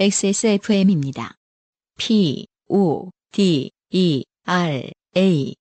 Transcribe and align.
XSFM입니다. 0.00 1.34
P, 1.98 2.46
O, 2.68 3.10
D, 3.32 3.70
E, 3.90 4.24
R, 4.46 4.90
A. 5.14 5.54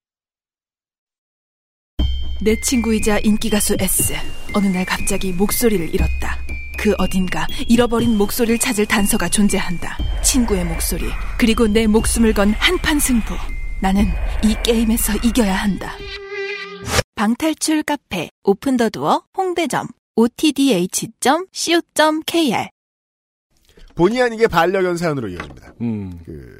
내 2.42 2.56
친구이자 2.62 3.20
인기가수 3.20 3.75
S. 3.78 4.14
어느 4.54 4.68
날 4.68 4.86
갑자기 4.86 5.34
목소리를 5.34 5.94
잃었다. 5.94 6.38
그 6.78 6.96
어딘가 7.00 7.48
잃어버린 7.68 8.18
목소리를 8.18 8.60
찾을 8.60 8.86
단서가 8.86 9.28
존재한다. 9.28 9.98
친구의 10.24 10.64
목소리, 10.64 11.04
그리고 11.38 11.68
내 11.68 11.86
목숨을 11.86 12.34
건 12.34 12.52
한판 12.52 13.02
승부. 13.02 13.36
나는 13.82 14.06
이 14.46 14.56
게임에서 14.64 15.18
이겨야 15.18 15.54
한다. 15.54 15.92
방탈출 17.15 17.84
카페, 17.84 18.29
오픈 18.46 18.78
더 18.78 18.87
두어, 18.87 19.26
홍대점, 19.36 19.90
otdh.co.kr 20.15 21.10
본의 24.00 24.21
아니게 24.21 24.48
반려견 24.48 24.96
사연으로 24.96 25.28
이어집니다. 25.28 25.74
음. 25.82 26.20
그, 26.26 26.57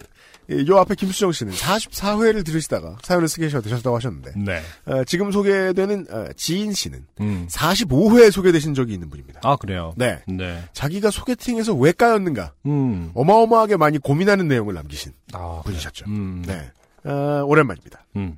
이- 0.49 0.66
요 0.67 0.77
앞에 0.80 0.95
김수정 0.95 1.31
씨는 1.31 1.53
44회를 1.53 2.43
들으시다가 2.45 2.97
사연을 3.02 3.27
쓰게 3.30 3.47
되셨다고 3.47 3.95
하셨는데, 3.95 4.31
네. 4.35 4.61
어, 4.85 5.03
지금 5.05 5.31
소개되는 5.31 6.07
어, 6.09 6.25
지인 6.35 6.73
씨는 6.73 7.05
음. 7.21 7.47
45회에 7.49 8.30
소개되신 8.31 8.73
적이 8.73 8.94
있는 8.95 9.09
분입니다. 9.09 9.39
아, 9.44 9.55
그래요? 9.55 9.94
네. 9.95 10.20
네. 10.27 10.61
자기가 10.73 11.11
소개팅에서 11.11 11.73
왜 11.75 11.91
까였는가, 11.94 12.53
음. 12.66 13.11
어마어마하게 13.13 13.77
많이 13.77 13.99
고민하는 13.99 14.47
내용을 14.49 14.73
남기신 14.73 15.13
아, 15.33 15.61
분이셨죠. 15.63 16.05
음. 16.08 16.44
네. 16.45 16.71
어, 17.09 17.44
오랜만입니다. 17.45 18.05
음. 18.17 18.35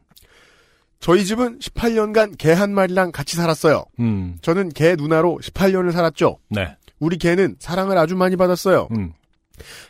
저희 0.99 1.25
집은 1.25 1.57
18년간 1.57 2.37
개 2.37 2.53
한 2.53 2.71
마리랑 2.75 3.11
같이 3.11 3.35
살았어요. 3.35 3.85
음. 3.99 4.37
저는 4.43 4.69
개 4.69 4.95
누나로 4.95 5.39
18년을 5.41 5.91
살았죠. 5.93 6.37
네. 6.49 6.75
우리 7.01 7.17
개는 7.17 7.57
사랑을 7.59 7.97
아주 7.97 8.15
많이 8.15 8.37
받았어요. 8.37 8.87
음. 8.95 9.11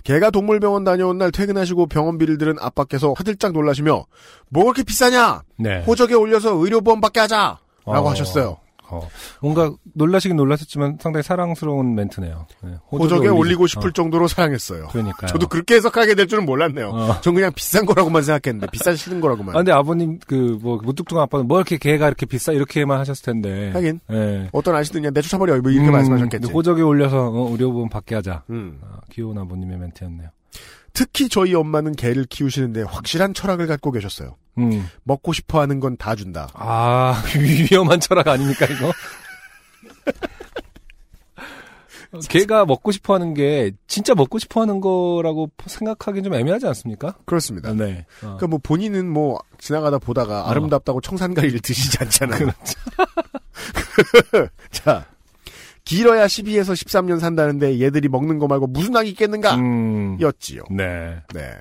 개가 0.03 0.31
동물병원 0.31 0.83
다녀온 0.83 1.17
날 1.17 1.31
퇴근하시고 1.31 1.87
병원비를 1.87 2.37
들은 2.37 2.55
아빠께서 2.59 3.13
화들짝 3.15 3.51
놀라시며 3.51 4.05
뭐 4.49 4.63
그렇게 4.63 4.81
비싸냐? 4.83 5.43
네. 5.59 5.83
호적에 5.83 6.15
올려서 6.15 6.55
의료보험 6.55 6.99
받게 6.99 7.19
하자! 7.19 7.59
라고 7.85 8.07
어. 8.07 8.11
하셨어요. 8.11 8.57
어. 8.91 9.07
뭔가 9.41 9.73
놀라시긴 9.95 10.35
놀라셨지만 10.37 10.97
상당히 11.01 11.23
사랑스러운 11.23 11.95
멘트네요. 11.95 12.45
네. 12.63 12.75
호적에 12.91 13.27
올리시- 13.27 13.37
올리고 13.37 13.67
싶을 13.67 13.89
어, 13.89 13.93
정도로 13.93 14.27
사랑했어요. 14.27 14.87
그러니까요. 14.89 15.29
저도 15.31 15.47
그렇게 15.47 15.75
해석하게 15.75 16.15
될 16.15 16.27
줄은 16.27 16.45
몰랐네요. 16.45 16.89
어. 16.89 17.21
전 17.21 17.33
그냥 17.33 17.51
비싼 17.55 17.85
거라고만 17.85 18.21
생각했는데 18.23 18.67
비싼 18.71 18.95
싫은 18.95 19.21
거라고만. 19.21 19.55
아, 19.55 19.59
근데 19.59 19.71
아버님, 19.71 20.19
그, 20.27 20.57
뭐, 20.61 20.77
무뚝뚝한 20.83 21.23
아빠는 21.23 21.47
뭐 21.47 21.57
이렇게 21.59 21.77
개가 21.77 22.07
이렇게 22.07 22.25
비싸? 22.25 22.51
이렇게만 22.51 22.99
하셨을 22.99 23.23
텐데. 23.23 23.71
하긴 23.71 23.99
예. 24.11 24.49
어떤 24.51 24.75
아저씨는 24.75 25.01
그냥 25.01 25.13
내쫓아버려 25.13 25.59
뭐 25.61 25.71
이렇게 25.71 25.87
음, 25.87 25.91
말씀하셨겠지. 25.93 26.51
호적에 26.51 26.81
올려서 26.81 27.29
어, 27.29 27.49
의료보험 27.51 27.89
받게 27.89 28.15
하자. 28.15 28.43
음. 28.49 28.79
아, 28.83 28.99
귀여운 29.11 29.37
아버님의 29.37 29.77
멘트였네요. 29.77 30.29
특히 30.93 31.29
저희 31.29 31.53
엄마는 31.55 31.93
개를 31.93 32.25
키우시는데 32.25 32.83
확실한 32.83 33.33
철학을 33.33 33.67
갖고 33.67 33.91
계셨어요. 33.91 34.35
음. 34.57 34.87
먹고 35.03 35.31
싶어 35.33 35.61
하는 35.61 35.79
건 35.79 35.95
다 35.97 36.15
준다. 36.15 36.49
아, 36.53 37.21
위험한 37.71 37.99
철학 37.99 38.27
아닙니까, 38.27 38.65
이거? 38.65 38.91
걔가 42.27 42.65
먹고 42.65 42.91
싶어 42.91 43.13
하는 43.13 43.33
게, 43.33 43.71
진짜 43.87 44.13
먹고 44.13 44.37
싶어 44.37 44.59
하는 44.61 44.81
거라고 44.81 45.49
생각하기는 45.65 46.23
좀 46.25 46.33
애매하지 46.33 46.67
않습니까? 46.67 47.15
그렇습니다. 47.25 47.73
네. 47.73 48.05
어. 48.17 48.35
그러니까 48.35 48.47
뭐 48.47 48.59
본인은 48.61 49.09
뭐 49.09 49.39
지나가다 49.59 49.97
보다가 49.97 50.43
어. 50.43 50.49
아름답다고 50.49 50.99
청산가리를 50.99 51.61
드시지 51.61 51.97
않잖아요. 52.01 52.49
자, 54.71 55.05
길어야 55.83 56.25
12에서 56.27 56.73
13년 56.73 57.19
산다는데 57.19 57.81
얘들이 57.81 58.07
먹는 58.09 58.37
거 58.39 58.47
말고 58.47 58.67
무슨 58.67 58.91
낙이 58.93 59.09
있겠는가? 59.09 59.55
음. 59.55 60.17
였지요. 60.21 60.63
네. 60.71 61.17
네. 61.33 61.51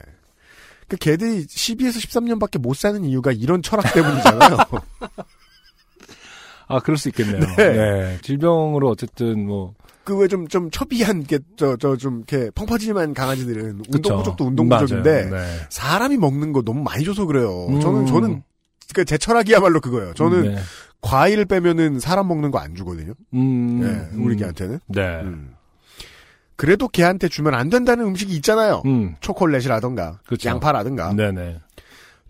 그 0.89 0.97
걔들이 0.97 1.47
12에서 1.47 1.97
13년밖에 2.05 2.61
못 2.61 2.77
사는 2.77 3.03
이유가 3.05 3.33
이런 3.33 3.63
철학 3.63 3.93
때문이잖아요. 3.95 4.57
아, 6.69 6.79
그럴 6.81 6.97
수 6.99 7.09
있겠네요. 7.09 7.41
네. 7.57 7.73
네. 7.73 8.19
질병으로 8.23 8.91
어쨌든 8.91 9.47
뭐. 9.47 9.75
그 10.05 10.17
왜 10.17 10.29
좀 10.29 10.49
좀 10.49 10.71
첩이한 10.71 11.25
게 11.25 11.39
저 11.57 11.77
저 11.77 11.97
좀 11.97 12.25
이렇게 12.29 12.51
펑퍼짐한 12.55 13.15
강아지들은 13.15 13.65
운동 13.65 13.83
그쵸. 13.93 14.17
부족도 14.17 14.47
운동 14.47 14.69
부족인데 14.69 15.31
맞아요. 15.31 15.45
네. 15.47 15.57
사람이 15.69 16.17
먹는 16.17 16.53
거 16.53 16.63
너무 16.63 16.83
많이 16.83 17.05
줘서 17.05 17.27
그래요. 17.27 17.67
음. 17.69 17.81
저는 17.81 18.07
저는 18.07 18.43
그제 18.95 19.19
철학이야말로 19.19 19.81
그거예요. 19.81 20.15
저는 20.15 20.55
네. 20.55 20.61
과일 21.01 21.45
빼면은 21.45 21.99
사람 22.01 22.29
먹는 22.29 22.51
거 22.51 22.59
안 22.59 22.75
주거든요. 22.75 23.15
음. 23.35 23.81
네, 23.81 24.09
우리 24.23 24.37
개한테는. 24.37 24.81
네. 24.89 25.21
음. 25.23 25.55
그래도 26.57 26.89
개한테 26.89 27.29
주면 27.29 27.55
안 27.55 27.71
된다는 27.71 28.05
음식이 28.07 28.35
있잖아요. 28.37 28.83
음. 28.85 29.17
초콜릿이라던가 29.21 30.21
그쵸. 30.27 30.49
양파라든가. 30.51 31.15
네네. 31.15 31.59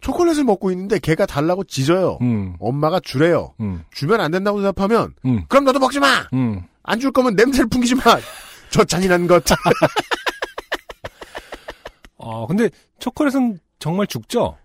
초콜릿을 0.00 0.44
먹고 0.44 0.70
있는데 0.70 0.98
개가 0.98 1.26
달라고 1.26 1.64
짖어요. 1.64 2.18
음. 2.22 2.54
엄마가 2.60 3.00
주래요. 3.00 3.54
음. 3.60 3.82
주면 3.90 4.20
안 4.20 4.30
된다고 4.30 4.58
대답하면 4.60 5.14
음. 5.26 5.44
그럼 5.48 5.64
너도 5.64 5.78
먹지 5.80 5.98
마. 5.98 6.26
음. 6.32 6.62
안줄 6.84 7.10
거면 7.12 7.34
냄새를 7.34 7.68
풍기지 7.68 7.96
마. 7.96 8.02
저 8.70 8.84
잔인한 8.84 9.26
것. 9.26 9.42
아, 12.18 12.44
근데 12.46 12.70
초콜릿은 12.98 13.58
정말 13.78 14.06
죽죠? 14.06 14.56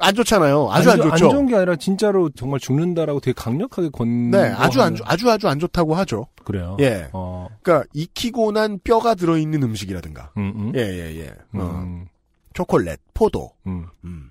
안 0.00 0.14
좋잖아요. 0.14 0.68
아주 0.70 0.90
안, 0.90 0.96
좋- 0.96 1.02
좋죠. 1.10 1.12
안 1.26 1.30
좋은 1.30 1.46
게 1.46 1.56
아니라 1.56 1.76
진짜로 1.76 2.30
정말 2.30 2.58
죽는다라고 2.60 3.20
되게 3.20 3.34
강력하게 3.34 3.90
권. 3.90 4.30
네, 4.30 4.38
아주 4.56 4.80
안 4.80 4.96
좋- 4.96 5.04
아주 5.06 5.30
아주 5.30 5.48
안 5.48 5.58
좋다고 5.58 5.94
하죠. 5.94 6.26
그래요. 6.44 6.76
예. 6.80 7.08
어. 7.12 7.48
그러니까 7.62 7.86
익히고 7.92 8.52
난 8.52 8.78
뼈가 8.82 9.14
들어 9.14 9.36
있는 9.36 9.62
음식이라든가. 9.62 10.32
음, 10.36 10.52
음. 10.56 10.72
예, 10.74 10.80
예, 10.80 11.20
예. 11.20 11.28
어, 11.58 11.62
음. 11.84 12.06
초콜릿, 12.54 12.98
포도. 13.14 13.50
음. 13.66 13.86
음. 14.04 14.30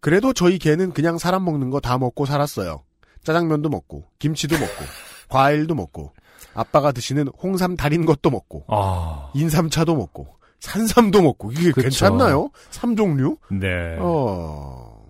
그래도 0.00 0.32
저희 0.32 0.58
개는 0.58 0.92
그냥 0.92 1.18
사람 1.18 1.44
먹는 1.44 1.70
거 1.70 1.80
다 1.80 1.98
먹고 1.98 2.24
살았어요. 2.26 2.82
짜장면도 3.24 3.68
먹고, 3.68 4.04
김치도 4.20 4.56
먹고, 4.58 4.72
과일도 5.28 5.74
먹고, 5.74 6.12
아빠가 6.54 6.92
드시는 6.92 7.28
홍삼 7.42 7.76
달인 7.76 8.06
것도 8.06 8.30
먹고, 8.30 8.64
아. 8.68 9.30
인삼차도 9.34 9.96
먹고, 9.96 10.28
산삼도 10.60 11.22
먹고, 11.22 11.52
이게 11.52 11.70
그쵸. 11.70 11.82
괜찮나요? 11.82 12.50
삼종류? 12.70 13.36
네. 13.52 13.96
어. 14.00 15.06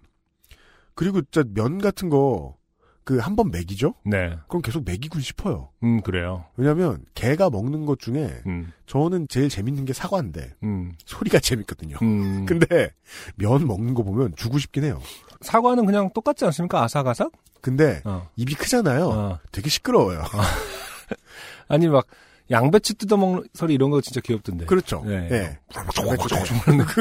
그리고 0.94 1.22
진짜 1.22 1.42
면 1.54 1.78
같은 1.78 2.08
거, 2.08 2.56
그 3.04 3.18
한 3.20 3.36
번 3.36 3.50
먹이죠? 3.50 3.94
네. 4.04 4.36
그럼 4.48 4.60
계속 4.60 4.84
먹이고 4.84 5.18
싶어요. 5.20 5.70
음, 5.82 6.02
그래요. 6.02 6.44
왜냐면, 6.56 7.02
개가 7.14 7.48
먹는 7.48 7.86
것 7.86 7.98
중에, 8.00 8.28
음. 8.46 8.70
저는 8.86 9.28
제일 9.28 9.48
재밌는 9.48 9.86
게 9.86 9.94
사과인데, 9.94 10.54
음. 10.62 10.92
소리가 11.06 11.38
재밌거든요. 11.38 11.96
음. 12.02 12.44
근데, 12.46 12.90
면 13.36 13.66
먹는 13.66 13.94
거 13.94 14.02
보면 14.02 14.34
주고 14.36 14.58
싶긴 14.58 14.84
해요. 14.84 15.00
사과는 15.40 15.86
그냥 15.86 16.10
똑같지 16.14 16.44
않습니까? 16.44 16.82
아삭아삭? 16.82 17.32
근데, 17.62 18.02
어. 18.04 18.28
입이 18.36 18.54
크잖아요. 18.56 19.08
어. 19.08 19.38
되게 19.52 19.70
시끄러워요. 19.70 20.22
아니, 21.68 21.88
막, 21.88 22.06
양배추 22.50 22.94
뜯어먹는 22.94 23.48
소리 23.54 23.74
이런 23.74 23.90
거 23.90 24.00
진짜 24.00 24.20
귀엽던데. 24.20 24.66
그렇죠. 24.66 25.02
네. 25.06 25.28
예. 25.30 25.58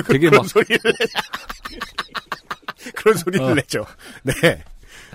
되게 0.07 0.29
그런 0.29 0.41
막, 0.41 0.47
소리를 0.47 0.79
내 0.83 0.91
그런 2.95 3.17
소리를 3.17 3.45
어. 3.45 3.53
내죠. 3.53 3.85
네. 4.23 4.33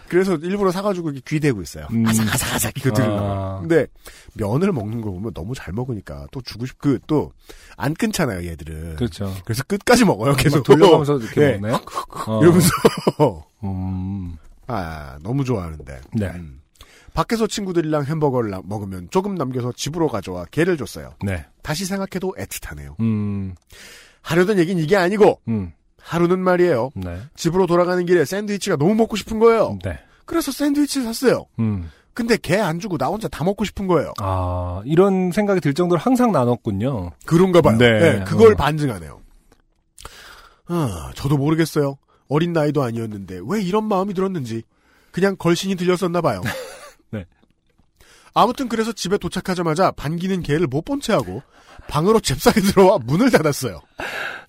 그래서 0.09 0.37
일부러 0.37 0.71
사가지고 0.71 1.11
이렇게 1.11 1.23
귀 1.27 1.41
대고 1.41 1.63
있어요. 1.63 1.87
음. 1.91 2.07
아삭아삭아삭 2.07 2.77
이거 2.77 2.93
들으려고. 2.93 3.19
아. 3.19 3.61
근데 3.61 3.87
면을 4.35 4.73
먹는 4.73 5.01
걸 5.01 5.11
보면 5.11 5.33
너무 5.33 5.55
잘 5.55 5.73
먹으니까 5.73 6.27
또 6.31 6.43
주고 6.43 6.67
싶, 6.67 6.79
그, 6.79 6.99
또, 7.07 7.33
안 7.77 7.95
끊잖아요, 7.95 8.47
얘들은. 8.47 8.97
그렇죠. 8.97 9.35
그래서 9.45 9.63
끝까지 9.65 10.05
먹어요, 10.05 10.35
계속. 10.35 10.59
막 10.59 10.65
돌려가면서 10.65 11.19
이렇게 11.19 11.41
네. 11.41 11.53
먹나요? 11.53 11.81
어. 12.27 12.41
이러면서. 12.43 12.69
음. 13.65 14.37
아, 14.67 15.19
너무 15.23 15.45
좋아하는데. 15.45 16.01
네. 16.13 16.27
음. 16.27 16.62
밖에서 17.15 17.47
친구들이랑 17.47 18.05
햄버거를 18.05 18.51
나- 18.51 18.61
먹으면 18.65 19.09
조금 19.11 19.35
남겨서 19.35 19.73
집으로 19.73 20.09
가져와 20.09 20.47
개를 20.51 20.77
줬어요. 20.77 21.15
네. 21.23 21.45
다시 21.63 21.85
생각해도 21.85 22.35
애틋하네요. 22.39 22.99
음. 23.01 23.55
하려던 24.23 24.59
얘기는 24.59 24.83
이게 24.83 24.97
아니고, 24.97 25.41
음. 25.49 25.73
하루는 26.01 26.41
말이에요. 26.41 26.91
네. 26.95 27.21
집으로 27.37 27.67
돌아가는 27.67 28.05
길에 28.07 28.25
샌드위치가 28.25 28.77
너무 28.77 28.95
먹고 28.95 29.17
싶은 29.17 29.39
거예요. 29.39 29.79
네. 29.85 29.99
그래서 30.25 30.51
샌드위치를 30.53 31.05
샀어요. 31.07 31.47
음. 31.59 31.91
근데 32.15 32.37
개안 32.37 32.79
주고 32.79 32.99
나 32.99 33.07
혼자 33.07 33.29
다 33.29 33.43
먹고 33.45 33.65
싶은 33.65 33.87
거예요. 33.87 34.13
아, 34.19 34.83
이런 34.85 35.33
생각이 35.33 35.61
들 35.61 35.73
정도로 35.75 35.99
항상 36.01 36.31
나눴군요. 36.33 37.13
그런가 37.25 37.61
봐요. 37.63 37.79
네. 37.79 37.99
네, 38.19 38.25
그걸 38.25 38.53
어. 38.53 38.57
반증하네요. 38.57 39.21
아, 40.67 41.11
저도 41.15 41.37
모르겠어요. 41.37 41.97
어린 42.29 42.53
나이도 42.53 42.83
아니었는데 42.83 43.41
왜 43.47 43.63
이런 43.63 43.85
마음이 43.85 44.15
들었는지 44.15 44.63
그냥 45.11 45.37
걸신이 45.37 45.75
들렸었나 45.77 46.21
봐요. 46.21 46.41
네. 48.35 48.41
아무튼 48.41 48.69
그래서 48.69 48.93
집에 48.93 49.19
도착하자마자 49.19 49.91
반기는 49.93 50.43
개를 50.43 50.67
못 50.67 50.85
본 50.85 51.01
채 51.01 51.13
하고 51.13 51.43
방으로 51.89 52.21
잽싸게 52.21 52.61
들어와 52.61 52.99
문을 53.05 53.31
닫았어요. 53.31 53.81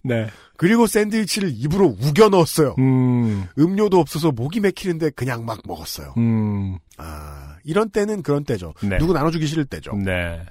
네. 0.04 0.28
그리고 0.58 0.86
샌드위치를 0.88 1.52
입으로 1.56 1.96
우겨 2.00 2.30
넣었어요. 2.30 2.76
음. 2.78 3.48
음료도 3.58 4.00
없어서 4.00 4.32
목이 4.32 4.60
맥히는데 4.60 5.10
그냥 5.12 5.46
막 5.46 5.60
먹었어요. 5.66 6.14
음. 6.18 6.78
아, 6.98 7.56
이런 7.64 7.90
때는 7.90 8.22
그런 8.24 8.44
때죠. 8.44 8.74
네. 8.84 8.98
누구 9.00 9.14
나눠주기 9.14 9.48
싫을 9.48 9.66
때죠. 9.66 9.94
네. 9.96 10.42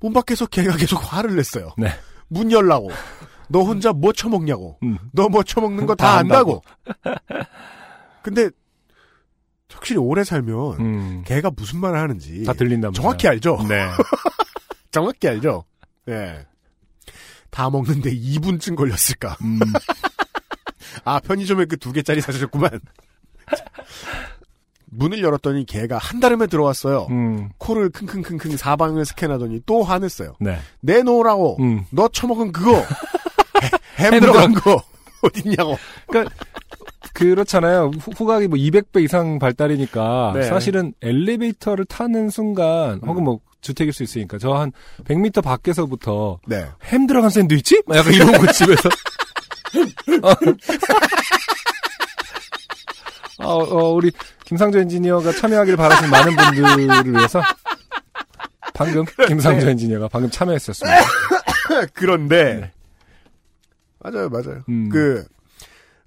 문 0.00 0.12
밖에서 0.12 0.46
개가 0.46 0.76
계속 0.76 0.96
화를 0.98 1.34
냈어요. 1.36 1.74
네. 1.78 1.88
문 2.28 2.50
열라고. 2.52 2.90
너 3.48 3.60
혼자 3.62 3.92
뭐 3.92 4.12
처먹냐고. 4.12 4.78
음. 4.82 4.98
너뭐 5.12 5.42
처먹는 5.42 5.86
거다다 5.86 6.18
안다고. 6.18 6.62
근데 8.22 8.50
확실히 9.74 9.98
오래 9.98 10.24
살면 10.24 10.56
음. 10.80 11.22
개가 11.26 11.50
무슨 11.56 11.80
말을 11.80 11.98
하는지 11.98 12.44
다 12.44 12.52
들린다면서. 12.52 13.00
정확히 13.00 13.28
알죠. 13.28 13.58
네. 13.68 13.86
정확히 14.90 15.28
알죠. 15.28 15.64
예. 16.08 16.46
다 17.50 17.70
먹는데 17.70 18.10
2분쯤 18.14 18.76
걸렸을까. 18.76 19.36
음. 19.42 19.58
아 21.04 21.18
편의점에 21.20 21.64
그 21.66 21.76
두 21.76 21.92
개짜리 21.92 22.20
사셨구만. 22.20 22.80
문을 24.96 25.22
열었더니 25.22 25.66
개가 25.66 25.98
한 25.98 26.20
다름에 26.20 26.46
들어왔어요. 26.46 27.08
음. 27.10 27.50
코를 27.58 27.90
킁킁킁킁 27.90 28.56
사방을 28.56 29.04
스캔하더니 29.04 29.60
또 29.66 29.82
화냈어요. 29.82 30.36
네. 30.40 30.58
내놓으라고. 30.82 31.56
음. 31.60 31.84
너 31.90 32.06
처먹은 32.08 32.52
그거. 32.52 32.76
해- 32.78 33.70
햄 33.98 34.20
들어간 34.20 34.52
거. 34.54 34.82
어딨냐고. 35.22 35.76
그러니까 36.06 36.32
그렇잖아요. 37.14 37.92
후- 38.00 38.10
후각이 38.16 38.48
뭐 38.48 38.58
200배 38.58 39.02
이상 39.02 39.38
발달이니까 39.38 40.32
네. 40.34 40.42
사실은 40.42 40.92
엘리베이터를 41.00 41.84
타는 41.86 42.28
순간 42.28 43.00
혹은 43.06 43.24
뭐 43.24 43.40
주택일 43.62 43.92
수 43.94 44.02
있으니까 44.02 44.36
저 44.38 44.52
한 44.54 44.72
100m 45.04 45.42
밖에서부터 45.42 46.38
네. 46.46 46.66
햄 46.84 47.06
들어간 47.06 47.30
샌드위치? 47.30 47.82
막 47.86 47.96
약간 47.96 48.12
이런 48.12 48.32
거 48.32 48.46
집에서. 48.52 48.88
어, 53.42 53.48
어, 53.48 53.92
우리 53.94 54.10
김상조 54.44 54.78
엔지니어가 54.80 55.32
참여하길 55.32 55.76
바라시는 55.76 56.10
많은 56.10 56.36
분들을 56.36 57.12
위해서 57.14 57.42
방금 58.74 59.04
김상조 59.26 59.68
엔지니어가 59.68 60.08
방금 60.08 60.30
참여했었습니다. 60.30 60.98
그런데 61.94 62.54
네. 62.54 62.72
맞아요, 64.00 64.28
맞아요. 64.28 64.62
음. 64.68 64.88
그 64.90 65.24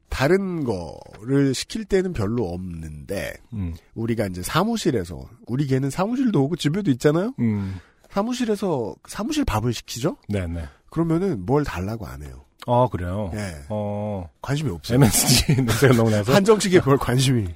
다른 0.09 0.63
거를 0.63 1.53
시킬 1.53 1.85
때는 1.85 2.13
별로 2.13 2.45
없는데 2.49 3.33
음, 3.53 3.75
우리가 3.95 4.27
이제 4.27 4.41
사무실에서 4.41 5.29
우리 5.45 5.67
개는 5.67 5.89
사무실도 5.89 6.43
오고 6.43 6.55
집에도 6.55 6.91
있잖아요. 6.91 7.33
음, 7.39 7.79
사무실에서 8.09 8.95
사무실 9.07 9.45
밥을 9.45 9.73
시키죠. 9.73 10.17
네네. 10.29 10.63
그러면은 10.89 11.45
뭘 11.45 11.63
달라고 11.63 12.07
안 12.07 12.23
해요. 12.23 12.45
어, 12.65 12.89
그래요. 12.89 13.31
예, 13.35 13.55
어, 13.69 14.29
관심이 14.41 14.69
없어요. 14.71 14.95
MSG 14.95 15.55
냄새가 15.61 15.93
너무 15.93 16.09
나서. 16.09 16.33
한정식에 16.33 16.81
별 16.81 16.97
관심이 16.97 17.47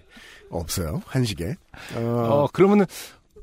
없어요. 0.49 1.01
한식에. 1.05 1.55
어, 1.95 1.99
어, 1.99 2.47
그러면은 2.53 2.85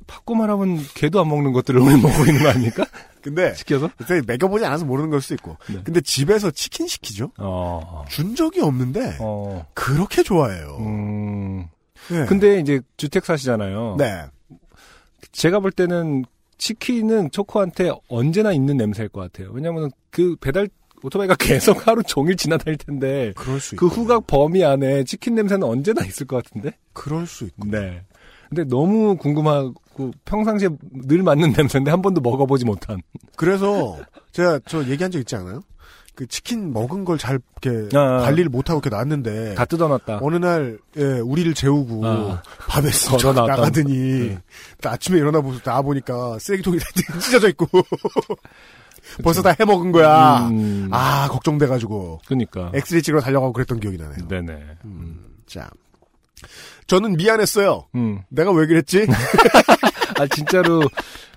바꿔 0.06 0.34
말하면 0.34 0.78
개도 0.94 1.20
안 1.20 1.28
먹는 1.28 1.52
것들을 1.52 1.80
우리 1.80 2.00
먹고 2.00 2.24
있는 2.26 2.42
거 2.42 2.48
아닙니까? 2.48 2.86
근데 3.22 3.54
시켜서? 3.54 3.90
그때 3.96 4.20
먹여보지 4.26 4.64
않아서 4.64 4.84
모르는 4.84 5.10
걸 5.10 5.20
수도 5.20 5.34
있고. 5.34 5.56
네. 5.68 5.80
근데 5.84 6.00
집에서 6.00 6.50
치킨 6.50 6.86
시키죠. 6.86 7.32
어, 7.38 8.04
준 8.08 8.34
적이 8.34 8.60
없는데 8.60 9.16
어, 9.20 9.66
그렇게 9.74 10.22
좋아해요. 10.22 10.76
음. 10.80 11.66
네. 12.10 12.26
근데 12.26 12.58
이제 12.60 12.80
주택 12.96 13.24
사시잖아요. 13.24 13.96
네. 13.98 14.24
제가 15.32 15.60
볼 15.60 15.72
때는 15.72 16.24
치킨은 16.58 17.30
초코한테 17.30 17.90
언제나 18.08 18.52
있는 18.52 18.76
냄새일 18.76 19.08
것 19.08 19.20
같아요. 19.20 19.50
왜냐면 19.52 19.90
그 20.10 20.36
배달 20.40 20.68
오토바이가 21.02 21.36
계속 21.38 21.86
하루 21.86 22.02
종일 22.02 22.36
지나다닐 22.36 22.76
텐데 22.76 23.32
그럴 23.36 23.60
수그 23.60 23.86
있고. 23.86 23.94
후각 23.94 24.26
범위 24.26 24.64
안에 24.64 25.04
치킨 25.04 25.34
냄새는 25.36 25.62
언제나 25.62 26.04
있을 26.04 26.26
것 26.26 26.42
같은데. 26.42 26.72
그럴 26.92 27.26
수 27.26 27.44
있고. 27.44 27.68
네. 27.68 28.02
근데 28.48 28.64
너무 28.64 29.16
궁금하고 29.16 29.74
평상시에 30.24 30.68
늘 31.06 31.22
맞는 31.22 31.52
냄새인데 31.52 31.90
한 31.90 32.00
번도 32.02 32.20
먹어보지 32.20 32.64
못한. 32.64 33.00
그래서 33.36 33.98
제가 34.32 34.60
저 34.66 34.82
얘기한 34.84 35.10
적 35.10 35.18
있지 35.18 35.36
않아요? 35.36 35.60
그 36.14 36.26
치킨 36.26 36.72
먹은 36.72 37.04
걸 37.04 37.16
잘 37.16 37.38
이렇게 37.62 37.96
아, 37.96 38.00
아. 38.00 38.18
관리를 38.22 38.48
못 38.50 38.70
하고 38.70 38.80
이렇게 38.82 38.90
놨는데 38.90 39.54
다 39.54 39.64
뜯어놨다. 39.64 40.18
어느 40.22 40.36
날 40.36 40.78
예, 40.96 41.02
우리를 41.20 41.54
재우고 41.54 42.04
아. 42.06 42.42
쓱 42.68 43.10
걸어놨던. 43.18 43.46
나가더니 43.46 43.92
네. 44.30 44.38
또 44.82 44.88
아침에 44.90 45.18
일어나 45.18 45.40
보서 45.40 45.60
나와 45.60 45.82
보니까 45.82 46.38
쓰레기통이 46.40 46.78
다 46.80 46.86
찢어져 47.20 47.48
있고 47.50 47.66
벌써 49.22 49.42
다 49.42 49.54
해먹은 49.60 49.92
거야. 49.92 50.48
음, 50.48 50.88
아 50.90 51.28
걱정돼가지고 51.30 52.20
그니까. 52.26 52.72
엑스레이 52.74 53.02
찍으러 53.02 53.20
달려가고 53.22 53.52
그랬던 53.52 53.78
기억이 53.80 53.96
나네요. 53.96 54.26
네네. 54.28 54.52
음, 54.86 55.24
자, 55.46 55.70
저는 56.86 57.16
미안했어요. 57.16 57.86
음. 57.94 58.22
내가 58.28 58.50
왜 58.52 58.66
그랬지? 58.66 59.06
아, 60.18 60.26
진짜로, 60.34 60.82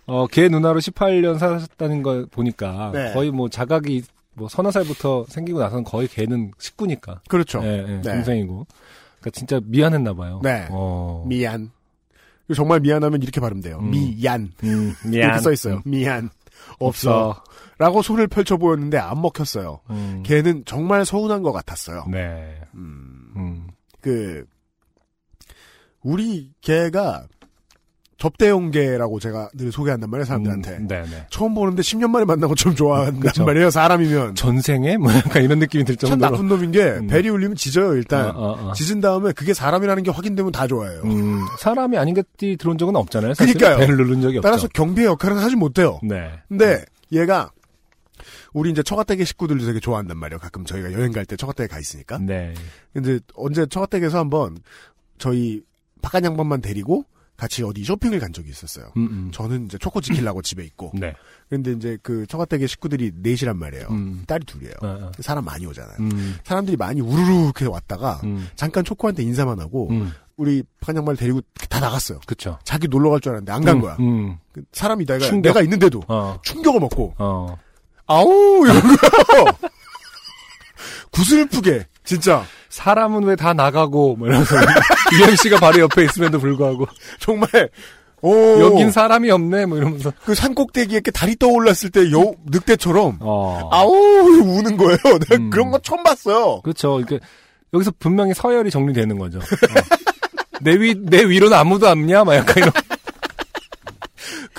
어, 0.06 0.28
걔 0.28 0.50
누나로 0.50 0.80
18년 0.80 1.38
살았다는 1.38 2.04
걸 2.04 2.26
보니까 2.28 2.92
네. 2.94 3.14
거의 3.14 3.32
뭐 3.32 3.50
자각이 3.50 4.04
뭐 4.34 4.48
서너 4.48 4.72
살부터 4.72 5.26
생기고 5.28 5.60
나서는 5.60 5.84
거의 5.84 6.08
걔는 6.08 6.52
식구니까. 6.58 7.22
그렇죠. 7.28 7.62
예, 7.64 7.86
예, 7.88 7.96
네. 7.98 8.02
동생이고. 8.02 8.66
그러니까 9.20 9.30
진짜 9.34 9.60
미안했나 9.64 10.14
봐요. 10.14 10.40
네. 10.44 10.68
어. 10.72 11.26
미안. 11.28 11.72
정말 12.56 12.80
미안하면 12.80 13.22
이렇게 13.22 13.40
발음돼요. 13.40 13.80
음. 13.80 13.92
미안. 13.92 14.52
음, 14.64 14.94
미안. 15.06 15.30
이렇게 15.30 15.40
써 15.40 15.52
있어요. 15.52 15.82
미안. 15.86 16.30
없어. 16.80 17.30
없어. 17.30 17.44
라고 17.78 18.02
손을 18.02 18.28
펼쳐 18.28 18.58
보였는데 18.58 18.98
안 18.98 19.22
먹혔어요. 19.22 19.80
음. 19.90 20.24
걔는 20.26 20.64
정말 20.66 21.06
서운한 21.06 21.42
것 21.42 21.52
같았어요. 21.52 22.06
네. 22.12 22.60
음, 22.76 23.32
음. 23.36 23.68
그 24.02 24.46
우리 26.04 26.52
개가 26.62 27.28
접대용 28.18 28.70
개라고 28.70 29.20
제가 29.20 29.50
늘 29.56 29.72
소개한단 29.72 30.08
말이에요 30.12 30.26
사람들한테. 30.26 30.72
음, 30.78 30.88
네네. 30.88 31.26
처음 31.32 31.56
보는데 31.56 31.82
10년 31.82 32.12
만에 32.12 32.24
만난 32.24 32.50
것처럼 32.50 32.76
좋아한단 32.76 33.20
그쵸. 33.20 33.44
말이에요 33.46 33.72
사람이면. 33.72 34.36
전생에? 34.36 34.98
뭐 34.98 35.12
약간 35.12 35.44
이런 35.44 35.58
느낌이 35.58 35.84
들참 35.86 36.12
정도로. 36.12 36.32
나쁜 36.32 36.48
놈인 36.48 36.72
게 36.72 36.84
음. 36.84 37.08
배리 37.08 37.30
울리면 37.30 37.56
짖어요 37.56 37.96
일단. 37.96 38.30
어, 38.36 38.40
어, 38.52 38.70
어. 38.70 38.74
짖은 38.74 39.02
다음에 39.02 39.32
그게 39.32 39.56
사람이라는 39.56 40.04
게 40.04 40.12
확인되면 40.12 40.52
다 40.52 40.68
좋아해요. 40.68 41.02
음, 41.04 41.40
사람이 41.60 41.98
아닌 41.98 42.14
것들이 42.14 42.58
들어온 42.58 42.78
적은 42.78 42.96
없잖아요. 42.96 43.34
그러니까요. 43.34 43.78
배를 43.78 43.98
누른 43.98 44.22
적이 44.22 44.38
없죠. 44.38 44.48
따라서 44.48 44.68
경비의 44.68 45.08
역할은 45.08 45.38
하지 45.40 45.56
못해요. 45.56 46.00
네. 46.04 46.30
근데 46.48 46.86
얘가 47.12 47.50
우리 48.54 48.70
이제 48.70 48.84
처가댁의 48.84 49.26
식구들도 49.26 49.66
되게 49.66 49.80
좋아한단 49.80 50.16
말이에요. 50.18 50.38
가끔 50.40 50.64
저희가 50.64 50.94
여행 50.94 51.12
갈 51.12 51.26
때 51.26 51.36
처가댁에 51.36 51.68
가 51.68 51.80
있으니까. 51.80 52.20
네. 52.20 52.54
근데 52.94 53.18
언제 53.34 53.66
처가댁에서 53.66 54.20
한번 54.20 54.58
저희 55.18 55.64
바깥 56.02 56.24
양반만 56.24 56.62
데리고 56.62 57.06
같이 57.38 57.64
어디 57.64 57.84
쇼핑을 57.84 58.20
간 58.20 58.32
적이 58.34 58.52
있었어요. 58.52 58.92
음, 58.98 59.08
음. 59.10 59.32
저는 59.34 59.66
이제 59.66 59.78
초코 59.80 60.00
지키려고 60.00 60.44
집에 60.44 60.64
있고. 60.64 60.92
네. 60.94 61.16
근데 61.50 61.72
이제 61.72 61.98
그 62.04 62.28
처가댁의 62.28 62.68
식구들이 62.68 63.14
넷이란 63.16 63.58
말이에요. 63.58 63.88
음. 63.90 64.24
딸이 64.28 64.46
둘이에요. 64.46 64.74
어, 64.84 64.88
어. 64.88 65.12
사람 65.22 65.46
많이 65.46 65.66
오잖아요. 65.66 65.96
음. 66.02 66.36
사람들이 66.44 66.78
많이 66.78 67.02
우르르 67.02 67.46
이렇게 67.46 67.66
왔다가 67.66 68.22
음. 68.26 68.48
잠깐 68.56 68.84
초코한테 68.84 69.24
인사만 69.24 69.60
하고 69.60 69.90
음. 69.90 70.12
우리 70.38 70.62
바깥 70.82 70.98
양반을 70.98 71.18
데리고 71.18 71.42
다 71.70 71.80
나갔어요. 71.80 72.20
그쵸. 72.28 72.60
자기 72.64 72.88
놀러 72.88 73.10
갈 73.10 73.20
줄 73.22 73.32
알았는데 73.32 73.52
안간 73.52 73.78
음, 73.78 73.82
거야. 73.82 73.98
사람이 74.74 75.06
내가 75.06 75.20
충격. 75.26 75.50
내가 75.50 75.62
있는데도 75.64 76.04
어. 76.08 76.38
충격을 76.44 76.80
먹고 76.80 77.16
어. 77.18 77.58
아우 78.06 78.66
이런 78.66 78.82
거요. 78.82 79.46
구슬프게 81.12 81.88
진짜 82.04 82.44
사람은 82.72 83.24
왜 83.24 83.36
다 83.36 83.54
나가고, 83.54 84.16
뭐 84.18 84.28
이러면서. 84.28 84.56
이현 85.14 85.36
씨가 85.36 85.60
바로 85.60 85.80
옆에 85.82 86.04
있음에도 86.06 86.40
불구하고. 86.40 86.88
정말 87.20 87.48
오 88.24 88.34
여긴 88.60 88.92
사람이 88.92 89.30
없네, 89.32 89.66
뭐 89.66 89.78
이러면서. 89.78 90.12
그 90.26 90.34
산꼭대기에 90.36 90.96
이렇게 90.96 91.12
다리 91.12 91.36
떠올랐을 91.36 91.90
때 91.92 92.12
여, 92.12 92.34
늑대처럼 92.46 93.18
어. 93.20 93.70
아우 93.72 93.92
우는 93.92 94.78
거예요. 94.78 94.98
내가 95.30 95.36
음. 95.36 95.50
그런 95.50 95.70
거 95.72 95.80
처음 95.80 96.04
봤어요. 96.04 96.62
그렇죠. 96.62 97.00
이게 97.00 97.20
여기서 97.74 97.92
분명히 98.00 98.34
서열이 98.34 98.70
정리되는 98.72 99.18
거죠. 99.18 99.40
어. 99.40 99.42
내 100.62 100.74
위, 100.76 100.94
내 100.98 101.24
위로는 101.24 101.58
아무도 101.58 101.88
없냐? 101.88 102.24
막 102.24 102.36
약간 102.36 102.56
이런. 102.58 102.72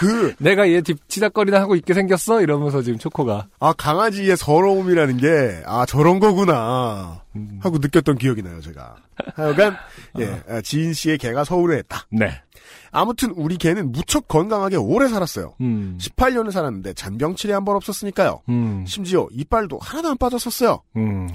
그 0.07 0.35
내가 0.39 0.69
얘 0.71 0.81
뒷, 0.83 0.99
치닥거리나 1.09 1.61
하고 1.61 1.75
있게 1.77 1.95
생겼어? 1.95 2.43
이러면서 2.43 2.83
지금 2.83 2.99
초코가. 2.99 3.49
아, 3.61 3.73
강아지의 3.73 4.37
서러움이라는 4.37 5.17
게, 5.19 5.63
아, 5.67 5.87
저런 5.87 6.19
거구나. 6.19 7.23
음. 7.37 7.59
하고 7.63 7.79
느꼈던 7.79 8.19
기억이 8.19 8.43
나요, 8.43 8.61
제가. 8.61 8.97
하여간, 9.35 9.77
예, 10.21 10.43
아, 10.49 10.61
지인 10.61 10.93
씨의 10.93 11.19
개가 11.19 11.45
서울에 11.45 11.79
했다. 11.79 12.07
네. 12.11 12.31
아무튼 12.91 13.31
우리 13.37 13.57
개는 13.57 13.91
무척 13.93 14.29
건강하게 14.29 14.77
오래 14.77 15.09
살았어요. 15.09 15.55
음. 15.63 15.97
18년을 16.01 16.51
살았는데 16.51 16.93
잔병치레 16.95 17.55
한 17.55 17.65
번 17.65 17.77
없었으니까요. 17.77 18.43
음. 18.51 18.85
심지어 18.87 19.27
이빨도 19.33 19.79
하나도 19.81 20.11
안 20.11 20.19
빠졌었어요. 20.19 20.83
음. 20.97 21.27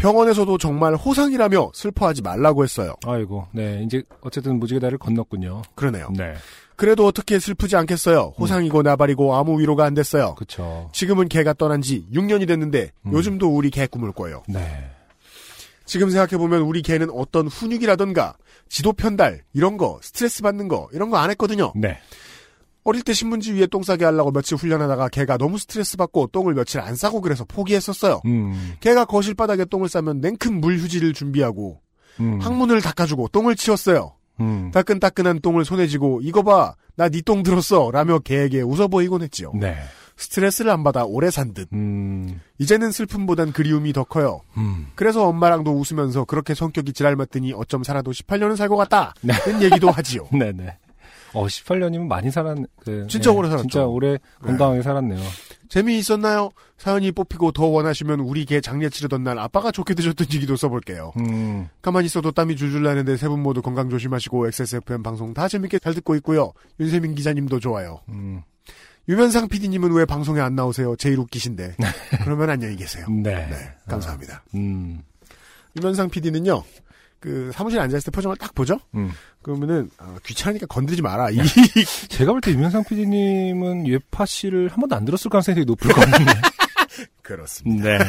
병원에서도 0.00 0.58
정말 0.58 0.94
호상이라며 0.94 1.70
슬퍼하지 1.74 2.22
말라고 2.22 2.64
했어요. 2.64 2.94
아이고. 3.06 3.46
네. 3.52 3.82
이제 3.84 4.02
어쨌든 4.22 4.58
무지개 4.58 4.80
다리를 4.80 4.98
건넜군요. 4.98 5.62
그러네요. 5.74 6.08
네. 6.16 6.34
그래도 6.76 7.06
어떻게 7.06 7.38
슬프지 7.38 7.76
않겠어요. 7.76 8.34
호상이고 8.38 8.82
나발이고 8.82 9.34
아무 9.36 9.60
위로가 9.60 9.84
안 9.84 9.92
됐어요. 9.94 10.34
그쵸. 10.36 10.88
지금은 10.94 11.28
개가 11.28 11.52
떠난 11.52 11.82
지 11.82 12.06
6년이 12.12 12.48
됐는데 12.48 12.92
음. 13.06 13.12
요즘도 13.12 13.54
우리 13.54 13.68
개 13.70 13.86
꿈을 13.86 14.12
꿔요. 14.12 14.42
네. 14.48 14.90
지금 15.84 16.08
생각해보면 16.08 16.62
우리 16.62 16.82
개는 16.82 17.10
어떤 17.10 17.48
훈육이라던가 17.48 18.36
지도 18.68 18.92
편달 18.92 19.42
이런 19.52 19.76
거 19.76 19.98
스트레스 20.02 20.40
받는 20.42 20.68
거 20.68 20.88
이런 20.92 21.10
거 21.10 21.18
안 21.18 21.28
했거든요. 21.30 21.72
네. 21.74 21.98
어릴 22.90 23.02
때 23.02 23.12
신문지 23.12 23.52
위에 23.54 23.66
똥 23.66 23.82
싸게 23.82 24.04
하려고 24.04 24.32
며칠 24.32 24.56
훈련하다가 24.58 25.08
걔가 25.10 25.38
너무 25.38 25.58
스트레스 25.58 25.96
받고 25.96 26.26
똥을 26.32 26.54
며칠 26.54 26.80
안 26.80 26.96
싸고 26.96 27.20
그래서 27.20 27.44
포기했었어요. 27.44 28.20
음. 28.26 28.74
걔가 28.80 29.04
거실 29.04 29.34
바닥에 29.34 29.64
똥을 29.64 29.88
싸면 29.88 30.20
냉큼 30.20 30.60
물 30.60 30.78
휴지를 30.78 31.12
준비하고 31.12 31.80
음. 32.20 32.40
항문을 32.40 32.82
닦아주고 32.82 33.28
똥을 33.28 33.56
치웠어요. 33.56 34.14
음. 34.40 34.70
따끈따끈한 34.72 35.40
똥을 35.40 35.64
손에 35.64 35.86
쥐고 35.86 36.20
이거 36.22 36.42
봐 36.42 36.74
나 36.96 37.08
네 37.08 37.22
똥 37.22 37.42
들었어 37.42 37.90
라며 37.92 38.18
걔에게 38.18 38.60
웃어 38.60 38.88
보이곤 38.88 39.22
했지요. 39.22 39.52
네. 39.54 39.76
스트레스를 40.18 40.70
안 40.70 40.84
받아 40.84 41.04
오래 41.06 41.30
산 41.30 41.54
듯. 41.54 41.68
음. 41.72 42.40
이제는 42.58 42.92
슬픔보단 42.92 43.52
그리움이 43.52 43.94
더 43.94 44.04
커요. 44.04 44.42
음. 44.58 44.88
그래서 44.96 45.26
엄마랑도 45.26 45.72
웃으면서 45.72 46.24
그렇게 46.24 46.54
성격이 46.54 46.92
지랄 46.92 47.16
맞더니 47.16 47.54
어쩜 47.54 47.84
살아도 47.84 48.10
18년은 48.10 48.56
살 48.56 48.68
것 48.68 48.76
같다. 48.76 49.14
네. 49.22 49.32
는 49.46 49.62
얘기도 49.62 49.90
하지요. 49.90 50.26
네네. 50.32 50.76
어, 51.32 51.46
18년이면 51.46 52.06
많이 52.06 52.30
살았, 52.30 52.56
그, 52.84 53.06
진짜 53.08 53.30
오래 53.30 53.48
살았죠. 53.48 53.68
진짜 53.68 53.84
오래 53.86 54.18
건강하게 54.42 54.82
살았네요. 54.82 55.20
재미있었나요? 55.68 56.50
사연이 56.76 57.12
뽑히고 57.12 57.52
더 57.52 57.66
원하시면 57.66 58.20
우리 58.20 58.44
개 58.44 58.60
장례 58.60 58.88
치르던 58.88 59.22
날 59.22 59.38
아빠가 59.38 59.70
좋게 59.70 59.94
드셨던 59.94 60.26
얘기도 60.34 60.56
써볼게요. 60.56 61.12
음. 61.20 61.68
가만히 61.80 62.06
있어도 62.06 62.32
땀이 62.32 62.56
줄줄 62.56 62.82
나는데 62.82 63.16
세 63.16 63.28
분 63.28 63.40
모두 63.40 63.62
건강 63.62 63.88
조심하시고 63.88 64.48
XSFM 64.48 65.02
방송 65.04 65.32
다 65.32 65.46
재밌게 65.46 65.78
잘 65.78 65.94
듣고 65.94 66.16
있고요. 66.16 66.52
윤세민 66.80 67.14
기자님도 67.14 67.60
좋아요. 67.60 68.00
음. 68.08 68.42
유면상 69.08 69.48
PD님은 69.48 69.92
왜 69.92 70.04
방송에 70.04 70.40
안 70.40 70.54
나오세요? 70.56 70.96
제일 70.96 71.18
웃기신데. 71.20 71.76
그러면 72.24 72.50
안녕히 72.50 72.74
계세요. 72.76 73.06
네. 73.08 73.34
네, 73.48 73.56
감사합니다. 73.88 74.42
음. 74.54 75.02
유면상 75.76 76.10
PD는요. 76.10 76.62
그 77.20 77.50
사무실에 77.54 77.82
앉아있을 77.82 78.06
때 78.06 78.10
표정을 78.10 78.36
딱 78.38 78.54
보죠? 78.54 78.80
음. 78.94 79.12
그러면은 79.42 79.90
어, 79.98 80.16
귀찮으니까 80.24 80.66
건드리지 80.66 81.02
마라. 81.02 81.30
이 81.30 81.36
제가 82.08 82.32
볼 82.32 82.40
때 82.40 82.50
유명상 82.50 82.82
PD님은 82.84 83.86
예파 83.86 84.24
씨를 84.26 84.68
한 84.68 84.80
번도 84.80 84.96
안 84.96 85.04
들었을 85.04 85.28
가능성이 85.30 85.54
되게 85.56 85.64
높을 85.66 85.92
것 85.92 86.00
같은데. 86.00 86.32
그렇습니다. 87.22 87.98
네. 87.98 87.98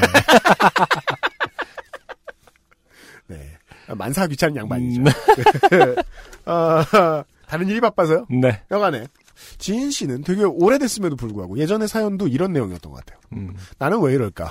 네. 3.28 3.58
만사 3.96 4.28
귀찮은 4.28 4.56
양반이죠. 4.56 5.04
네. 5.04 5.12
어, 6.46 6.84
다른 7.48 7.68
일이 7.68 7.82
바빠서요. 7.82 8.26
네. 8.30 8.62
여간에 8.72 9.08
지인 9.58 9.92
씨는 9.92 10.24
되게 10.24 10.44
오래됐음에도 10.44 11.16
불구하고 11.18 11.58
예전의 11.58 11.88
사연도 11.88 12.28
이런 12.28 12.54
내용이었던 12.54 12.92
것 12.92 13.00
같아요. 13.06 13.20
음. 13.34 13.56
나는 13.78 14.00
왜 14.02 14.14
이럴까? 14.14 14.50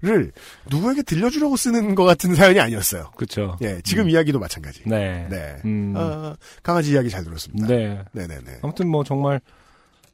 를 0.00 0.30
누구에게 0.70 1.02
들려주려고 1.02 1.56
쓰는 1.56 1.94
것 1.96 2.04
같은 2.04 2.34
사연이 2.36 2.60
아니었어요. 2.60 3.10
그쵸. 3.16 3.56
예, 3.62 3.80
지금 3.82 4.08
이야기도 4.08 4.38
마찬가지. 4.38 4.82
네. 4.86 5.26
네. 5.28 5.56
음. 5.64 5.92
어, 5.96 6.36
강아지 6.62 6.92
이야기 6.92 7.10
잘 7.10 7.24
들었습니다. 7.24 7.66
네. 7.66 8.04
네 8.12 8.26
네 8.28 8.38
네. 8.44 8.58
아무튼 8.62 8.88
뭐 8.88 9.02
정말 9.02 9.40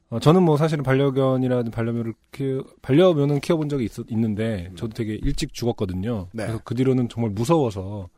어, 0.09 0.19
저는 0.19 0.41
뭐 0.43 0.57
사실은 0.57 0.83
반려견이라든 0.83 1.71
반려묘를 1.71 2.13
키워, 2.31 2.63
반려묘는 2.81 3.41
키워본 3.41 3.69
적이 3.69 3.85
있, 3.85 3.91
있는데 4.09 4.71
저도 4.75 4.93
되게 4.93 5.13
일찍 5.21 5.53
죽었거든요. 5.53 6.29
네. 6.31 6.43
그래서 6.45 6.61
그 6.63 6.73
뒤로는 6.75 7.07
정말 7.09 7.31
무서워서 7.31 8.09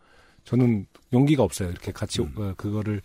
저는 0.45 0.85
용기가 1.11 1.43
없어요. 1.43 1.69
이렇게 1.69 1.91
같이 1.91 2.21
음. 2.21 2.33
어, 2.37 2.53
그거를 2.55 3.01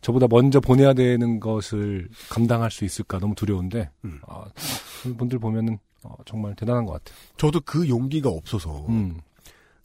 저보다 0.00 0.26
먼저 0.28 0.58
보내야 0.58 0.94
되는 0.94 1.38
것을 1.38 2.08
감당할 2.30 2.72
수 2.72 2.84
있을까 2.84 3.20
너무 3.20 3.36
두려운데 3.36 3.90
음. 4.04 4.18
아, 4.26 4.44
분들 5.16 5.38
보면은 5.38 5.78
어, 6.04 6.16
정말 6.24 6.54
대단한 6.54 6.84
것 6.84 6.92
같아요. 6.92 7.16
저도 7.36 7.60
그 7.64 7.88
용기가 7.88 8.28
없어서 8.30 8.86
음, 8.88 9.20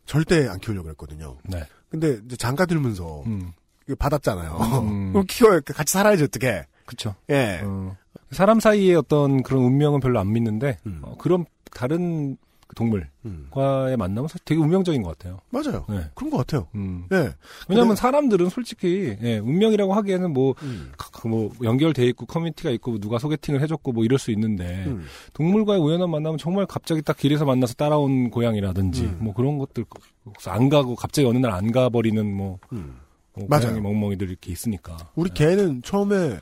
절대 0.05 0.47
안 0.47 0.59
키우려고 0.59 0.89
했거든요. 0.89 1.37
네. 1.43 1.63
근데 1.89 2.19
이제 2.25 2.35
장가 2.35 2.65
들면서 2.65 3.23
음, 3.27 3.51
받았잖아요. 3.97 4.57
음. 4.81 5.11
그럼 5.13 5.25
키워야 5.27 5.61
같이 5.61 5.93
살아야지 5.93 6.23
어떻게? 6.23 6.65
그쵸. 6.85 7.15
예. 7.29 7.61
어, 7.63 7.95
사람 8.31 8.59
사이의 8.59 8.95
어떤 8.95 9.43
그런 9.43 9.63
운명은 9.63 9.99
별로 9.99 10.19
안 10.19 10.31
믿는데 10.31 10.77
음. 10.85 10.99
어, 11.03 11.15
그런 11.17 11.45
다른 11.71 12.37
동물과의 12.75 13.93
음. 13.95 13.97
만남은 13.97 14.27
사실 14.27 14.41
되게 14.45 14.59
운명적인 14.61 15.01
것 15.03 15.17
같아요. 15.17 15.39
맞아요. 15.49 15.85
네. 15.89 16.01
그런 16.15 16.29
것 16.29 16.37
같아요. 16.37 16.67
음. 16.75 17.05
예. 17.11 17.33
왜냐하면 17.67 17.89
근데- 17.89 17.95
사람들은 18.01 18.49
솔직히 18.49 19.17
예, 19.21 19.37
운명이라고 19.39 19.93
하기에는 19.93 20.31
뭐, 20.33 20.55
음. 20.63 20.91
가- 20.97 21.09
그뭐 21.11 21.51
연결돼 21.63 22.05
있고 22.07 22.25
커뮤니티가 22.25 22.69
있고 22.71 22.91
뭐 22.91 22.99
누가 22.99 23.17
소개팅을 23.19 23.61
해줬고 23.61 23.91
뭐 23.91 24.03
이럴 24.03 24.19
수 24.19 24.31
있는데 24.31 24.83
음. 24.87 25.05
동물과의 25.33 25.79
우연한 25.81 26.09
만남은 26.09 26.37
정말 26.37 26.65
갑자기 26.65 27.01
딱 27.01 27.17
길에서 27.17 27.45
만나서 27.45 27.73
따라온 27.75 28.29
고양이라든지 28.29 29.03
음. 29.03 29.17
뭐 29.21 29.33
그런 29.33 29.57
것들 29.57 29.85
안 30.45 30.69
가고 30.69 30.95
갑자기 30.95 31.27
어느 31.27 31.37
날 31.37 31.51
안 31.53 31.71
가버리는 31.71 32.25
뭐, 32.33 32.59
음. 32.73 32.97
뭐 33.33 33.45
맞아요. 33.49 33.67
고양이 33.67 33.81
멍멍이들 33.81 34.29
이렇게 34.29 34.51
있으니까 34.51 34.97
우리 35.15 35.29
개는 35.31 35.81
처음에 35.83 36.39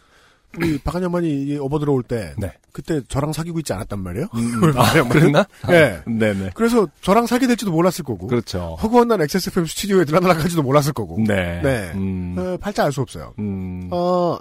우리 0.58 0.78
박한 0.80 1.04
양반이 1.04 1.58
업어 1.60 1.80
들어올 1.80 2.04
때 2.04 2.34
네. 2.38 2.52
그때 2.72 3.02
저랑 3.08 3.34
사귀고 3.34 3.60
있지 3.60 3.74
않았단 3.74 4.00
말이에요. 4.00 4.28
음, 4.36 4.64
음. 4.64 4.74
아. 4.78 4.92
그랬나? 5.10 5.46
예. 5.70 6.02
네네 6.06 6.52
그래서 6.56 6.88
저랑 7.02 7.26
사귀게 7.28 7.48
될지도 7.48 7.72
몰랐을 7.72 8.04
거고 8.06 8.28
그렇죠. 8.28 8.78
허구한 8.82 9.08
날 9.08 9.22
XSFM 9.22 9.66
스튜디오에 9.66 10.06
들어날아갈지도 10.06 10.62
몰랐을 10.64 10.94
거고 10.94 11.18
네. 11.26 11.62
네. 11.62 11.92
음. 11.96 12.36
어, 12.38 12.58
팔자 12.60 12.84
알 12.84 12.92
수 12.92 13.02
없어요. 13.02 13.34
음. 13.40 13.88
어, 13.92 14.38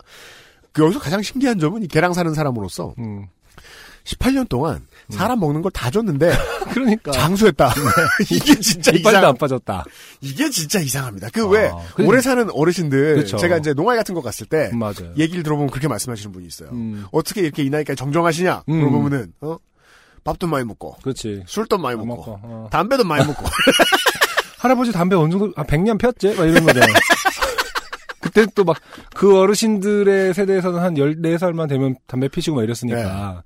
그 0.73 0.83
여기서 0.83 0.99
가장 0.99 1.23
신기한 1.23 1.59
점은 1.59 1.83
이 1.83 1.88
개랑 1.88 2.12
사는 2.12 2.33
사람으로서 2.35 2.94
음. 2.99 3.26
18년 4.04 4.49
동안 4.49 4.87
사람 5.11 5.40
먹는 5.40 5.62
걸 5.62 5.70
다 5.73 5.90
줬는데 5.90 6.32
그러니까 6.73 7.11
장수했다. 7.12 7.73
이게 8.30 8.54
진짜 8.61 8.92
이빨도. 8.92 9.26
안 9.28 9.37
빠졌다. 9.37 9.84
이게 10.20 10.50
진짜 10.50 10.78
이상합니다. 10.80 11.28
그 11.32 11.42
아, 11.42 11.46
왜 11.49 11.73
그래. 11.94 12.06
오래 12.06 12.20
사는 12.20 12.49
어르신들 12.50 13.16
그쵸. 13.16 13.37
제가 13.38 13.56
이제 13.58 13.73
농활 13.75 13.96
같은 13.96 14.14
거 14.14 14.20
갔을 14.23 14.46
때 14.46 14.70
음, 14.73 14.78
맞아요. 14.78 15.12
얘기를 15.16 15.42
들어보면 15.42 15.70
그렇게 15.70 15.88
말씀하시는 15.88 16.32
분이 16.32 16.46
있어요. 16.46 16.68
음. 16.73 17.06
어떻게 17.12 17.40
이렇게 17.42 17.62
이 17.62 17.70
나이까지 17.70 17.96
정정하시냐? 17.96 18.64
음. 18.68 18.75
물어보면은 18.78 19.32
어? 19.40 19.56
밥도 20.25 20.46
많이 20.46 20.64
먹고 20.64 20.96
그렇지. 21.02 21.42
술도 21.46 21.78
많이 21.78 21.99
안 22.00 22.06
먹고 22.06 22.30
먹고, 22.32 22.40
어. 22.46 22.68
담배도 22.70 23.04
많이 23.04 23.26
먹고 23.26 23.44
할아버지 24.58 24.92
담배 24.92 25.14
어느 25.16 25.30
정도, 25.30 25.52
아, 25.56 25.64
100년 25.64 25.99
폈지? 25.99 26.34
막 26.37 26.44
이런 26.46 26.64
거잖아. 26.64 26.87
그때 28.20 28.46
또 28.54 28.64
막, 28.64 28.78
그 29.14 29.38
어르신들의 29.38 30.32
세대에서는 30.32 30.80
한 30.80 30.94
14살만 30.94 31.68
되면 31.68 31.96
담배 32.06 32.28
피시고 32.28 32.56
막 32.56 32.62
이랬으니까. 32.62 32.99
지금 33.02 33.42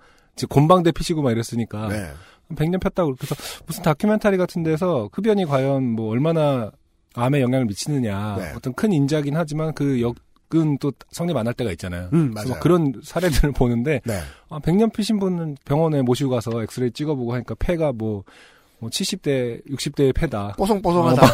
곤방대 0.46 0.92
피시고 0.92 1.22
막 1.22 1.32
이랬으니까. 1.32 1.88
네. 1.88 2.10
100년 2.54 2.80
폈다고. 2.80 3.14
그래서 3.16 3.34
무슨 3.66 3.82
다큐멘터리 3.82 4.36
같은 4.38 4.62
데서 4.62 5.10
흡연이 5.12 5.44
과연 5.44 5.84
뭐 5.84 6.10
얼마나 6.10 6.70
암에 7.14 7.40
영향을 7.40 7.66
미치느냐. 7.66 8.36
네. 8.38 8.52
어떤 8.56 8.72
큰 8.74 8.92
인자긴 8.92 9.36
하지만 9.36 9.74
그 9.74 10.00
역은 10.00 10.78
또 10.78 10.92
성립 11.10 11.36
안 11.36 11.46
할 11.46 11.52
때가 11.54 11.70
있잖아요. 11.72 12.08
음, 12.14 12.32
그래서. 12.32 12.50
막 12.50 12.60
그런 12.60 12.92
사례들을 13.02 13.52
보는데 13.58 14.00
네. 14.04 14.20
아, 14.48 14.58
100년 14.60 14.92
피신 14.94 15.18
분은 15.18 15.56
병원에 15.66 16.00
모시고 16.02 16.30
가서 16.30 16.62
엑스레이 16.62 16.90
찍어보고 16.92 17.34
하니까 17.34 17.54
폐가 17.58 17.92
뭐, 17.92 18.24
뭐 18.78 18.88
70대, 18.88 19.66
60대의 19.68 20.14
폐다. 20.14 20.54
뽀송뽀송하다. 20.56 21.26
어, 21.26 21.28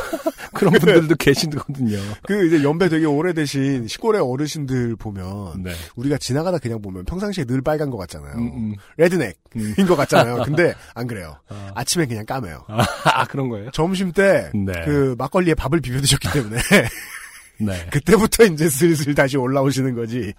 그런 0.54 0.72
분들도 0.74 1.14
계시거든요. 1.16 1.98
그 2.22 2.46
이제 2.46 2.62
연배 2.62 2.88
되게 2.88 3.06
오래되신 3.06 3.88
시골의 3.88 4.22
어르신들 4.22 4.96
보면 4.96 5.62
네. 5.62 5.72
우리가 5.96 6.18
지나가다 6.18 6.58
그냥 6.58 6.80
보면 6.80 7.04
평상시에 7.04 7.44
늘 7.44 7.60
빨간 7.60 7.90
것 7.90 7.96
같잖아요. 7.98 8.34
음, 8.36 8.50
음. 8.54 8.74
레드넥인 8.96 9.34
음. 9.56 9.86
것 9.86 9.96
같잖아요. 9.96 10.42
근데 10.44 10.74
안 10.94 11.06
그래요. 11.06 11.36
아, 11.48 11.72
아침에 11.74 12.06
그냥 12.06 12.24
까매요. 12.24 12.64
아, 13.04 13.24
그런 13.26 13.48
거예요? 13.48 13.70
점심 13.72 14.12
때그 14.12 14.56
네. 14.56 15.14
막걸리에 15.18 15.54
밥을 15.54 15.80
비벼 15.80 16.00
드셨기 16.00 16.30
때문에 16.32 16.56
네. 17.58 17.86
그때부터 17.90 18.44
이제 18.44 18.68
슬슬 18.68 19.14
다시 19.14 19.36
올라오시는 19.36 19.94
거지. 19.94 20.32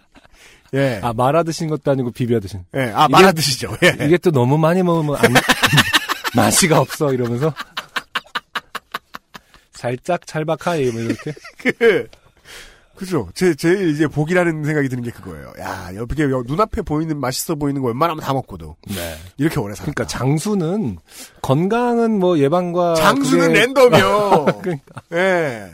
예. 0.74 1.00
아, 1.01 1.13
말아 1.13 1.43
드신 1.43 1.69
것도 1.69 1.91
아니고 1.91 2.12
비벼 2.12 2.39
드신. 2.39 2.63
예. 2.75 2.91
아, 2.93 3.07
말아 3.07 3.31
드시죠. 3.31 3.77
예. 3.84 4.05
이게 4.05 4.17
또 4.17 4.31
너무 4.31 4.57
많이 4.57 4.84
먹으면 4.84 5.15
안, 5.15 5.34
맛이가 6.36 6.79
없어, 6.79 7.13
이러면서. 7.13 7.53
살짝 9.86 10.25
찰박하이, 10.25 10.89
뭐 10.92 11.01
이렇게. 11.01 11.34
그, 11.77 12.08
그죠. 12.96 13.30
제, 13.36 13.54
제일 13.54 13.89
이제 13.89 14.08
복이라는 14.08 14.63
생각이 14.63 14.89
드는 14.89 15.04
게 15.04 15.12
그거예요. 15.12 15.54
야, 15.60 15.92
옆에, 15.96 16.24
여- 16.24 16.44
눈앞에 16.48 16.82
보이는 16.82 17.20
맛있어 17.20 17.54
보이는 17.56 17.82
거 17.82 17.88
웬만하면 17.89 18.24
다 18.24 18.34
먹고도. 18.34 18.77
네. 18.88 19.15
이렇게 19.38 19.60
오래 19.60 19.75
살았다. 19.75 19.92
그러니까 19.94 20.08
장수는, 20.08 20.98
건강은 21.44 22.18
뭐 22.18 22.39
예방과. 22.39 22.96
장수는 22.96 23.48
그게- 23.50 23.60
랜덤이요. 23.60 24.46
그러니까. 24.63 25.01
예. 25.13 25.72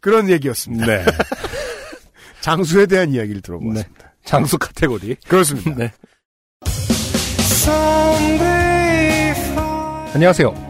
그런 0.00 0.28
얘기였습니다. 0.30 0.86
네. 0.86 1.04
장수에 2.40 2.86
대한 2.86 3.10
이야기를 3.12 3.42
들어보았습니다. 3.42 4.14
장수 4.24 4.58
카테고리. 4.58 5.16
그렇습니다. 5.28 5.74
네. 5.76 5.92
안녕하세요. 10.14 10.69